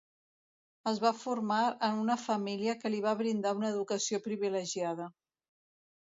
Es 0.91 0.99
va 1.01 1.09
formar 1.17 1.57
en 1.87 1.99
una 2.03 2.15
família 2.21 2.73
que 2.83 2.91
li 2.93 3.01
va 3.03 3.13
brindar 3.19 3.51
una 3.59 3.69
educació 3.73 4.21
privilegiada. 4.29 5.07